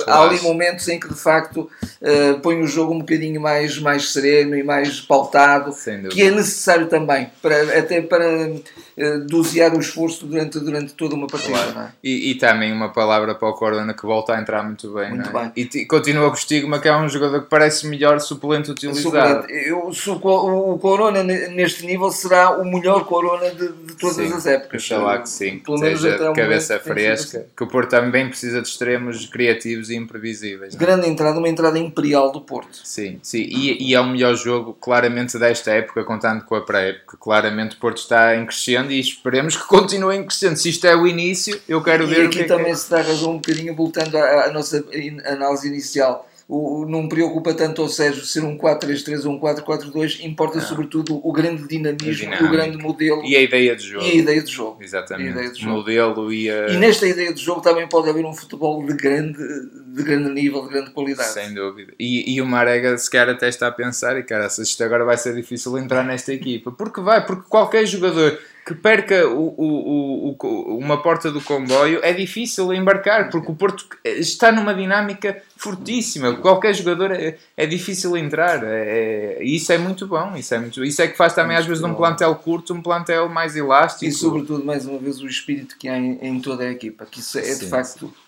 há 0.07 0.21
ali 0.21 0.39
momentos 0.41 0.87
em 0.87 0.99
que 0.99 1.07
de 1.07 1.19
facto 1.19 1.69
uh, 2.01 2.39
põe 2.41 2.61
o 2.61 2.67
jogo 2.67 2.93
um 2.93 2.99
bocadinho 2.99 3.39
mais, 3.41 3.79
mais 3.79 4.11
sereno 4.11 4.55
e 4.55 4.63
mais 4.63 5.01
pautado, 5.01 5.73
que 6.11 6.21
é 6.21 6.31
necessário 6.31 6.87
também, 6.87 7.29
para, 7.41 7.79
até 7.79 8.01
para 8.01 8.49
uh, 8.49 9.19
dosear 9.27 9.75
o 9.75 9.79
esforço 9.79 10.25
durante, 10.25 10.59
durante 10.59 10.93
toda 10.93 11.15
uma 11.15 11.27
partida. 11.27 11.57
Claro. 11.57 11.79
É? 11.79 11.91
E, 12.03 12.31
e, 12.31 12.35
também 12.35 12.71
uma 12.71 12.89
palavra 12.89 13.35
para 13.35 13.47
o 13.47 13.53
Corona 13.53 13.93
que 13.93 14.05
volta 14.05 14.33
a 14.33 14.41
entrar 14.41 14.63
muito 14.63 14.93
bem. 14.93 15.09
Muito 15.09 15.29
é? 15.29 15.31
bem. 15.31 15.51
E, 15.55 15.85
continua 15.85 16.27
com 16.27 16.35
o 16.35 16.37
estigma 16.37 16.79
que 16.79 16.87
é 16.87 16.95
um 16.95 17.09
jogador 17.09 17.41
que 17.41 17.49
parece 17.49 17.87
melhor 17.87 18.19
suplente 18.19 18.71
utilizado. 18.71 19.01
Suplente. 19.01 19.67
Eu, 19.67 19.89
o, 19.89 20.73
o 20.73 20.79
Corona 20.79 21.23
neste 21.23 21.85
nível 21.85 22.11
será 22.11 22.57
o 22.57 22.65
melhor 22.65 23.05
Corona 23.05 23.49
de, 23.51 23.67
de 23.71 23.95
todas 23.95 24.15
sim. 24.15 24.33
as 24.33 24.45
épocas. 24.45 24.83
Que 24.83 25.29
sim, 25.29 25.59
Pelo 25.59 25.77
seja 25.77 26.17
de 26.17 26.33
cabeça 26.33 26.79
fresca, 26.79 27.39
assim. 27.39 27.47
que 27.55 27.63
o 27.63 27.67
Porto 27.67 27.89
também 27.89 28.27
precisa 28.27 28.61
de 28.61 28.67
extremos 28.67 29.25
criativos 29.33 29.89
e 29.89 29.95
imprevisíveis. 29.95 30.75
É? 30.75 30.77
Grande 30.77 31.09
entrada, 31.09 31.39
uma 31.39 31.49
entrada 31.49 31.79
imperial 31.79 32.31
do 32.31 32.39
Porto. 32.39 32.79
Sim, 32.83 33.19
sim. 33.23 33.41
E, 33.41 33.89
e 33.89 33.95
é 33.95 33.99
o 33.99 34.05
melhor 34.05 34.35
jogo, 34.35 34.77
claramente, 34.79 35.37
desta 35.39 35.71
época, 35.71 36.03
contando 36.03 36.45
com 36.45 36.55
a 36.55 36.61
pré-época. 36.61 37.17
Claramente 37.19 37.75
o 37.75 37.79
Porto 37.79 37.97
está 37.97 38.35
em 38.35 38.45
crescendo 38.45 38.91
e 38.91 38.99
esperemos 38.99 39.57
que 39.57 39.67
continue 39.67 40.15
em 40.15 40.23
crescendo. 40.23 40.55
Se 40.55 40.69
isto 40.69 40.85
é 40.85 40.95
o 40.95 41.07
início, 41.07 41.59
eu 41.67 41.81
quero 41.81 42.03
e 42.03 42.07
ver 42.07 42.27
o 42.27 42.29
que 42.29 42.41
é 42.41 42.43
também 42.43 42.71
é. 42.71 42.75
se 42.75 42.89
dá 42.89 43.01
razão 43.01 43.31
um 43.31 43.35
bocadinho, 43.35 43.75
voltando 43.75 44.15
à, 44.15 44.45
à 44.45 44.51
nossa 44.51 44.85
análise 45.25 45.67
inicial 45.67 46.29
o, 46.47 46.85
não 46.85 47.07
preocupa 47.07 47.53
tanto 47.53 47.81
ao 47.81 47.87
Sérgio 47.87 48.25
ser 48.25 48.43
um 48.43 48.57
4-3-3 48.57 49.25
ou 49.25 49.33
um 49.33 49.39
4-4-2, 49.39 50.23
importa 50.23 50.59
não. 50.59 50.65
sobretudo 50.65 51.19
o 51.23 51.31
grande 51.31 51.67
dinamismo 51.67 52.33
e 52.33 52.43
o 52.43 52.49
grande 52.49 52.77
modelo. 52.77 53.23
E 53.23 53.35
a 53.35 53.41
ideia 53.41 53.75
de 53.75 53.83
jogo. 53.83 54.05
E 54.05 54.11
a 54.11 54.15
ideia 54.15 54.43
de 54.43 54.51
jogo. 54.51 54.83
Exatamente. 54.83 55.31
Ideia 55.31 55.51
de 55.51 55.61
jogo. 55.61 55.75
Modelo 55.77 56.33
e 56.33 56.49
a... 56.49 56.67
E 56.67 56.77
nesta 56.77 57.07
ideia 57.07 57.33
de 57.33 57.41
jogo 57.41 57.61
também 57.61 57.87
pode 57.87 58.09
haver 58.09 58.25
um 58.25 58.33
futebol 58.33 58.85
de 58.85 58.93
grande, 58.93 59.39
de 59.87 60.03
grande 60.03 60.29
nível, 60.31 60.63
de 60.63 60.69
grande 60.69 60.91
qualidade. 60.91 61.29
Sem 61.29 61.53
dúvida. 61.53 61.93
E, 61.99 62.35
e 62.35 62.41
o 62.41 62.45
Marega 62.45 62.97
se 62.97 63.09
calhar 63.09 63.29
até 63.29 63.47
está 63.47 63.67
a 63.67 63.71
pensar, 63.71 64.17
e 64.17 64.23
cara, 64.23 64.47
isto 64.47 64.83
agora 64.83 65.05
vai 65.05 65.17
ser 65.17 65.33
difícil 65.33 65.77
entrar 65.77 66.03
nesta 66.03 66.33
equipa. 66.33 66.71
Porque 66.71 66.99
vai, 66.99 67.25
porque 67.25 67.43
qualquer 67.47 67.85
jogador 67.85 68.37
que 68.65 68.73
perca 68.73 69.27
o, 69.27 69.53
o, 69.57 70.35
o, 70.39 70.77
uma 70.77 71.01
porta 71.01 71.29
do 71.29 71.41
comboio 71.41 71.99
é 72.01 72.13
difícil 72.13 72.73
embarcar, 72.73 73.29
porque 73.29 73.51
o 73.51 73.55
Porto 73.55 73.85
está 74.05 74.51
numa 74.51 74.73
dinâmica 74.73 75.41
fortíssima. 75.57 76.35
Qualquer 76.35 76.73
jogador 76.73 77.11
é, 77.11 77.37
é 77.57 77.65
difícil 77.65 78.15
entrar. 78.15 78.63
É, 78.63 79.37
é, 79.39 79.43
isso 79.43 79.71
é 79.71 79.77
muito 79.77 80.07
bom. 80.07 80.35
Isso 80.35 80.53
é, 80.55 80.59
muito, 80.59 80.83
isso 80.83 81.01
é 81.01 81.07
que 81.07 81.17
faz 81.17 81.33
também, 81.33 81.57
às 81.57 81.65
vezes, 81.65 81.83
de 81.83 81.89
um 81.89 81.93
plantel 81.93 82.33
curto, 82.35 82.73
um 82.73 82.81
plantel 82.81 83.27
mais 83.27 83.55
elástico. 83.55 84.05
E, 84.05 84.11
sobretudo, 84.11 84.63
mais 84.63 84.85
uma 84.85 84.97
vez, 84.97 85.19
o 85.19 85.27
espírito 85.27 85.77
que 85.77 85.89
há 85.89 85.97
em, 85.97 86.17
em 86.21 86.39
toda 86.39 86.63
a 86.63 86.71
equipa, 86.71 87.05
que 87.05 87.19
isso 87.19 87.37
é, 87.37 87.43
sim, 87.43 87.65
de 87.65 87.69
facto. 87.69 88.07
Sim 88.07 88.22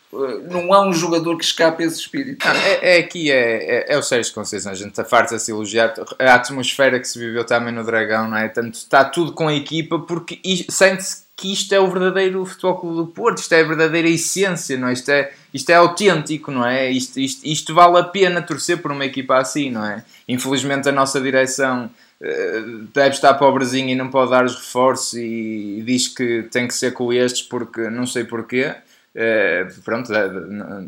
não 0.49 0.73
há 0.73 0.87
um 0.87 0.93
jogador 0.93 1.37
que 1.37 1.45
escape 1.45 1.83
esse 1.83 1.99
espírito. 1.99 2.47
É, 2.47 2.97
é, 2.97 2.99
aqui, 2.99 3.31
é, 3.31 3.35
é, 3.35 3.93
é, 3.93 3.97
o 3.97 4.03
Sérgio 4.03 4.33
Conceição, 4.33 4.71
a 4.71 4.75
gente 4.75 4.89
está 4.89 5.03
farto 5.03 5.35
a 5.35 5.39
se 5.39 5.51
elogiar. 5.51 5.93
A 6.19 6.35
atmosfera 6.35 6.99
que 6.99 7.07
se 7.07 7.19
viveu 7.19 7.45
também 7.45 7.73
no 7.73 7.83
Dragão, 7.83 8.29
não 8.29 8.37
é? 8.37 8.47
Tanto, 8.47 8.75
está 8.75 9.03
tudo 9.03 9.33
com 9.33 9.47
a 9.47 9.53
equipa, 9.53 9.99
porque 9.99 10.39
sente-se 10.69 11.25
que 11.35 11.51
isto 11.51 11.73
é 11.73 11.79
o 11.79 11.89
verdadeiro 11.89 12.45
Futebol 12.45 12.77
Clube 12.77 12.95
do 12.97 13.07
Porto, 13.07 13.39
isto 13.39 13.53
é 13.53 13.61
a 13.61 13.67
verdadeira 13.67 14.07
essência, 14.07 14.77
não 14.77 14.87
é? 14.87 14.93
Isto 14.93 15.11
é, 15.11 15.33
isto 15.53 15.69
é 15.69 15.73
autêntico, 15.75 16.49
não 16.49 16.65
é? 16.65 16.89
Isto, 16.89 17.19
isto, 17.19 17.45
isto 17.45 17.73
vale 17.73 17.99
a 17.99 18.03
pena 18.03 18.41
torcer 18.41 18.81
por 18.81 18.91
uma 18.91 19.05
equipa 19.05 19.37
assim, 19.37 19.69
não 19.69 19.85
é? 19.85 20.03
Infelizmente 20.29 20.87
a 20.87 20.93
nossa 20.93 21.19
direção 21.19 21.89
uh, 22.21 22.87
deve 22.93 23.15
estar 23.15 23.33
pobrezinha 23.33 23.91
e 23.91 23.95
não 23.95 24.09
pode 24.09 24.31
dar 24.31 24.45
os 24.45 24.55
reforços 24.55 25.13
e 25.15 25.83
diz 25.85 26.07
que 26.07 26.43
tem 26.43 26.67
que 26.67 26.73
ser 26.73 26.93
com 26.93 27.11
estes 27.11 27.41
porque 27.41 27.89
não 27.89 28.07
sei 28.07 28.23
porquê. 28.23 28.73
Eh, 29.15 29.67
pronto, 29.85 30.11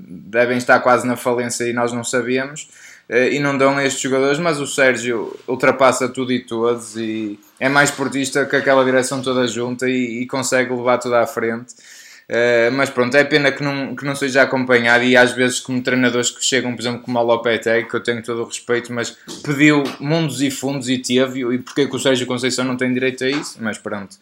devem 0.05 0.57
estar 0.57 0.81
quase 0.81 1.07
na 1.07 1.15
falência 1.15 1.63
e 1.63 1.71
nós 1.71 1.93
não 1.93 2.03
sabemos, 2.03 2.67
eh, 3.07 3.35
e 3.35 3.39
não 3.39 3.57
dão 3.57 3.77
a 3.77 3.85
estes 3.85 4.01
jogadores, 4.01 4.37
mas 4.37 4.59
o 4.59 4.67
Sérgio 4.67 5.33
ultrapassa 5.47 6.09
tudo 6.09 6.33
e 6.33 6.39
todos 6.43 6.97
e 6.97 7.39
é 7.57 7.69
mais 7.69 7.89
portista 7.89 8.45
que 8.45 8.57
aquela 8.57 8.83
direção 8.83 9.21
toda 9.21 9.47
junta 9.47 9.89
e, 9.89 10.23
e 10.23 10.27
consegue 10.27 10.73
levar 10.73 10.97
tudo 10.97 11.15
à 11.15 11.25
frente. 11.25 11.73
Uh, 12.27 12.69
mas 12.73 12.89
pronto, 12.89 13.15
é 13.15 13.23
pena 13.23 13.53
que 13.53 13.63
não, 13.63 13.95
que 13.95 14.03
não 14.03 14.13
seja 14.13 14.41
acompanhado 14.41 15.01
e 15.05 15.15
às 15.15 15.31
vezes 15.31 15.61
como 15.61 15.81
treinadores 15.81 16.29
que 16.29 16.43
chegam, 16.43 16.75
por 16.75 16.81
exemplo, 16.81 16.99
como 16.99 17.17
o 17.17 17.23
Lopetegui, 17.23 17.87
que 17.87 17.95
eu 17.95 18.03
tenho 18.03 18.21
todo 18.21 18.41
o 18.41 18.45
respeito, 18.45 18.91
mas 18.91 19.15
pediu 19.41 19.81
mundos 19.97 20.41
e 20.41 20.51
fundos 20.51 20.89
e 20.89 20.97
teve, 20.97 21.39
e 21.53 21.57
porque 21.59 21.87
que 21.87 21.95
o 21.95 21.99
Sérgio 21.99 22.27
Conceição 22.27 22.65
não 22.65 22.75
tem 22.75 22.93
direito 22.93 23.23
a 23.23 23.29
isso? 23.29 23.57
Mas 23.61 23.77
pronto, 23.77 24.17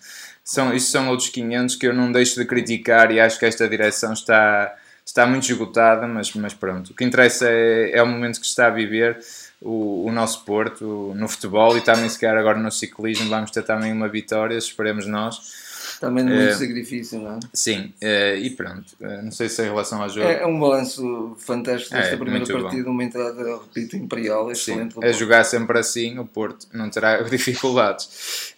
são, 0.45 0.71
isso 0.75 0.91
são 0.91 1.09
outros 1.09 1.29
500 1.29 1.75
que 1.75 1.87
eu 1.87 1.93
não 1.93 2.11
deixo 2.11 2.39
de 2.39 2.45
criticar 2.45 3.11
e 3.11 3.19
acho 3.19 3.39
que 3.39 3.45
esta 3.45 3.67
direção 3.67 4.13
está, 4.13 4.75
está 5.03 5.25
muito 5.25 5.51
esgotada, 5.51 6.07
mas, 6.07 6.31
mas 6.35 6.53
pronto. 6.53 6.91
O 6.91 6.93
que 6.93 7.03
interessa 7.03 7.49
é, 7.49 7.97
é 7.97 8.03
o 8.03 8.05
momento 8.05 8.39
que 8.39 8.45
está 8.45 8.67
a 8.67 8.69
viver 8.69 9.17
o, 9.59 10.05
o 10.05 10.11
nosso 10.11 10.45
Porto 10.45 11.13
no 11.15 11.27
futebol 11.27 11.75
e 11.75 11.81
também 11.81 12.07
se 12.07 12.19
calhar 12.19 12.37
agora 12.37 12.59
no 12.59 12.71
ciclismo 12.71 13.27
vamos 13.27 13.49
ter 13.49 13.63
também 13.63 13.91
uma 13.91 14.07
vitória, 14.07 14.55
esperemos 14.55 15.07
nós. 15.07 15.74
Também 15.99 16.25
de 16.25 16.33
muito 16.33 16.51
uh, 16.51 16.57
sacrifício, 16.57 17.19
não 17.19 17.37
é? 17.37 17.39
Sim, 17.53 17.93
uh, 18.01 18.37
e 18.37 18.49
pronto. 18.51 18.85
Não 18.99 19.31
sei 19.31 19.49
se 19.49 19.61
em 19.61 19.65
relação 19.65 20.01
ao 20.01 20.09
jogo. 20.09 20.27
É, 20.27 20.41
é 20.41 20.45
um 20.45 20.59
balanço 20.59 21.35
fantástico 21.39 21.93
desta 21.93 22.15
é, 22.15 22.17
primeira 22.17 22.45
partida, 22.45 22.83
bom. 22.83 22.91
uma 22.91 23.03
entrada, 23.03 23.43
repito, 23.57 23.95
imperial, 23.95 24.51
excelente. 24.51 24.95
A 25.03 25.11
jogar 25.11 25.43
sempre 25.43 25.79
assim, 25.79 26.17
o 26.19 26.25
Porto 26.25 26.67
não 26.73 26.89
terá 26.89 27.21
dificuldades. 27.29 28.53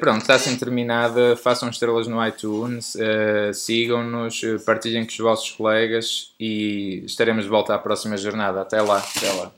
pronto, 0.00 0.22
está 0.22 0.34
assim 0.34 0.56
terminada. 0.56 1.36
Façam 1.36 1.68
estrelas 1.68 2.06
no 2.06 2.24
iTunes, 2.26 2.96
sigam-nos, 3.54 4.40
partilhem 4.64 5.04
com 5.04 5.10
os 5.10 5.18
vossos 5.18 5.50
colegas 5.50 6.32
e 6.38 7.02
estaremos 7.06 7.44
de 7.44 7.50
volta 7.50 7.74
à 7.74 7.78
próxima 7.78 8.16
jornada. 8.16 8.60
Até 8.60 8.80
lá. 8.80 8.98
Até 9.16 9.32
lá. 9.32 9.52